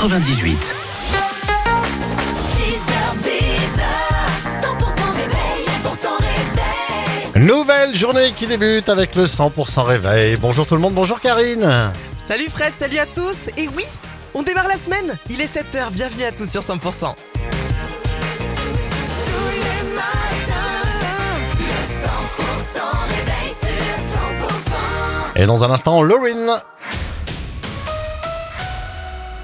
[0.00, 0.74] 98.
[7.36, 10.36] Nouvelle journée qui débute avec le 100% réveil.
[10.40, 11.92] Bonjour tout le monde, bonjour Karine.
[12.26, 13.84] Salut Fred, salut à tous Et oui,
[14.32, 17.14] on démarre la semaine Il est 7h, bienvenue à tous sur 100%.
[25.36, 26.62] Et dans un instant, Lauren.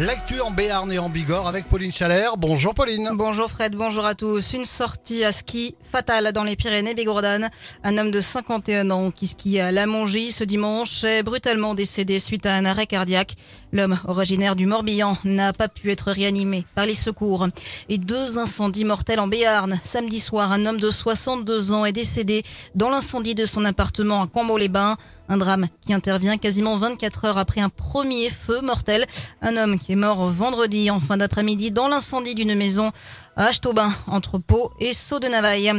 [0.00, 2.36] L'actu en Béarn et en Bigorre avec Pauline Chalère.
[2.36, 3.10] Bonjour Pauline.
[3.12, 4.52] Bonjour Fred, bonjour à tous.
[4.52, 7.48] Une sortie à ski fatale dans les Pyrénées Bigourdanes.
[7.84, 12.18] Un homme de 51 ans qui skie à La Mongie ce dimanche est brutalement décédé
[12.18, 13.36] suite à un arrêt cardiaque.
[13.72, 17.46] L'homme, originaire du Morbihan, n'a pas pu être réanimé par les secours.
[17.88, 19.78] Et deux incendies mortels en Béarn.
[19.84, 22.42] Samedi soir, un homme de 62 ans est décédé
[22.74, 24.96] dans l'incendie de son appartement à Cambo-les-Bains.
[25.28, 29.06] Un drame qui intervient quasiment 24 heures après un premier feu mortel.
[29.40, 32.92] Un homme est mort vendredi en fin d'après-midi dans l'incendie d'une maison
[33.36, 35.72] à Achetaubin, entre Pau et Sceaux de Navaille.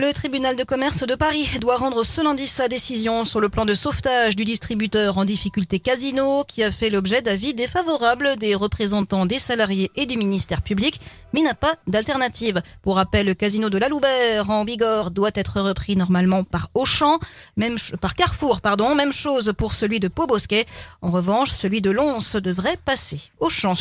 [0.00, 3.66] Le tribunal de commerce de Paris doit rendre ce lundi sa décision sur le plan
[3.66, 9.26] de sauvetage du distributeur en difficulté Casino qui a fait l'objet d'avis défavorables des représentants
[9.26, 11.00] des salariés et du ministère public
[11.32, 12.62] mais n'a pas d'alternative.
[12.82, 17.18] Pour rappel, le casino de la Loubert en Bigorre doit être repris normalement par Auchan,
[17.56, 20.66] même par Carrefour, pardon, même chose pour celui de Pau-Bosquet.
[21.02, 23.74] En revanche, celui de Lons devrait passer au champ.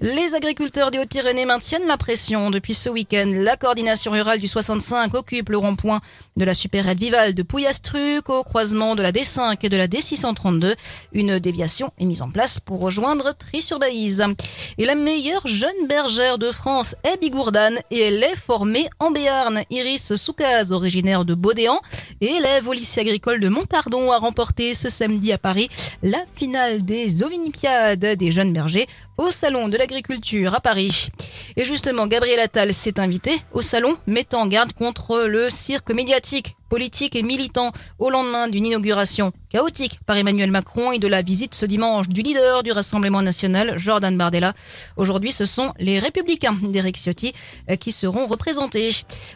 [0.00, 3.30] Les agriculteurs des Hautes-Pyrénées maintiennent la pression depuis ce week-end.
[3.32, 6.00] La coordination rurale du 65 occupe le rond-point
[6.36, 10.74] de la supérette Vival de Pouillastruc au croisement de la D5 et de la D632.
[11.12, 14.24] Une déviation est mise en place pour rejoindre Tri-sur-Baïse.
[14.78, 19.62] Et la meilleure jeune bergère de France est Bigourdane et elle est formée en Béarn.
[19.70, 21.80] Iris Soukaz, originaire de Baudéan
[22.20, 25.68] et élève au lycée agricole de Montardon, a remporté ce samedi à Paris
[26.02, 28.86] la finale des Ovinipiades des jeunes bergers
[29.16, 31.08] au Salon de l'Agriculture à Paris.
[31.56, 36.56] Et justement, Gabriel Attal s'est invité au salon, mettant en garde contre le cirque médiatique,
[36.68, 41.54] politique et militant au lendemain d'une inauguration chaotique par Emmanuel Macron et de la visite
[41.54, 44.54] ce dimanche du leader du Rassemblement national, Jordan Bardella.
[44.96, 47.32] Aujourd'hui, ce sont les républicains d'Eric Ciotti
[47.70, 48.90] euh, qui seront représentés.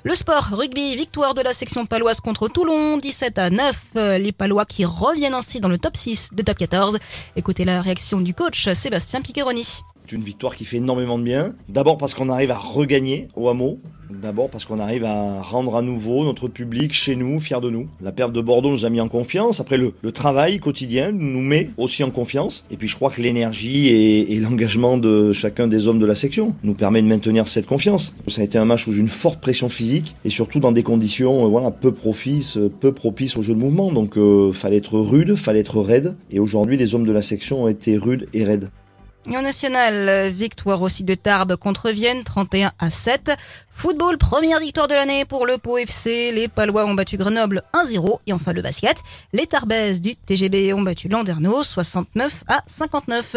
[0.04, 3.76] Le sport, rugby, victoire de la section paloise contre Toulon, 17 à 9.
[3.96, 6.98] Euh, les palois qui reviennent ainsi dans le top 6 de top 14.
[7.36, 9.82] Écoutez la réaction du coach Sébastien Piqueroni.
[10.06, 11.54] C'est une victoire qui fait énormément de bien.
[11.68, 13.78] D'abord parce qu'on arrive à regagner au hameau.
[14.20, 17.88] D'abord parce qu'on arrive à rendre à nouveau notre public chez nous, fier de nous.
[18.02, 19.60] La perte de Bordeaux nous a mis en confiance.
[19.60, 22.64] Après, le, travail quotidien nous met aussi en confiance.
[22.70, 26.54] Et puis, je crois que l'énergie et, l'engagement de chacun des hommes de la section
[26.62, 28.14] nous permet de maintenir cette confiance.
[28.26, 31.46] Ça a été un match j'ai une forte pression physique et surtout dans des conditions
[31.46, 33.92] euh, peu propices, peu propices au jeu de mouvement.
[33.92, 36.16] Donc, euh, fallait être rude, fallait être raide.
[36.30, 38.68] Et aujourd'hui, les hommes de la section ont été rudes et raides.
[39.30, 43.36] Et en national, victoire aussi de Tarbes contre Vienne, 31 à 7.
[43.74, 46.30] Football, première victoire de l'année pour le Pau FC.
[46.30, 48.18] Les Palois ont battu Grenoble 1-0.
[48.28, 48.98] Et enfin le basket,
[49.32, 53.36] les Tarbes du TGB ont battu Landerneau 69 à 59.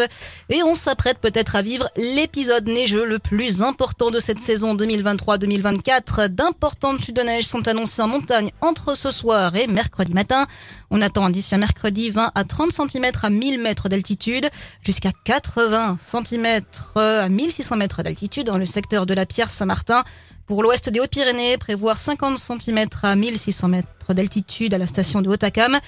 [0.50, 6.28] Et on s'apprête peut-être à vivre l'épisode neigeux le plus important de cette saison 2023-2024.
[6.28, 10.46] D'importantes chutes de neige sont annoncées en montagne entre ce soir et mercredi matin.
[10.90, 14.48] On attend d'ici à mercredi 20 à 30 cm à 1000 mètres d'altitude,
[14.84, 16.60] jusqu'à 80 cm
[16.94, 20.04] à 1600 mètres d'altitude dans le secteur de la Pierre Saint-Martin.
[20.46, 25.28] Pour l'ouest des Hautes-Pyrénées, prévoir 50 cm à 1600 mètres d'altitude à la station de
[25.28, 25.78] Hautacam,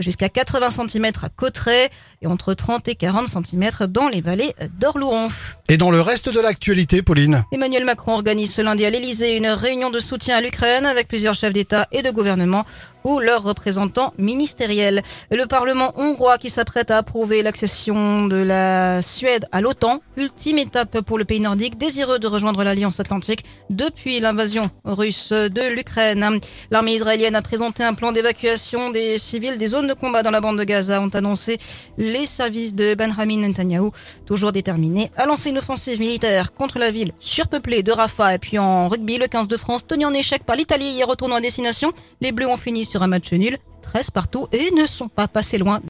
[0.00, 1.90] jusqu'à 80 cm à Cotteret
[2.20, 5.28] et entre 30 et 40 cm dans les vallées d'Orlouron.
[5.68, 9.46] Et dans le reste de l'actualité, Pauline Emmanuel Macron organise ce lundi à l'Elysée une
[9.46, 12.64] réunion de soutien à l'Ukraine avec plusieurs chefs d'État et de gouvernement
[13.04, 15.02] ou leurs représentants ministériels.
[15.30, 21.00] Le Parlement hongrois qui s'apprête à approuver l'accession de la Suède à l'OTAN, ultime étape
[21.00, 26.38] pour le pays nordique désireux de rejoindre l'Alliance Atlantique depuis l'invasion russe de l'Ukraine.
[26.70, 30.40] L'armée israélienne a présenté un plan d'évacuation des civils des zones de combat dans la
[30.40, 31.58] bande de Gaza, ont annoncé
[31.98, 33.90] les services de Benjamin Netanyahu,
[34.24, 38.36] toujours déterminés à lancer une offensive militaire contre la ville surpeuplée de Rafah.
[38.36, 41.36] Et puis en rugby, le 15 de France, tenu en échec par l'Italie hier retournant
[41.36, 45.08] à destination, les Bleus ont fini sur un match nul, 13 partout et ne sont
[45.08, 45.80] pas passés loin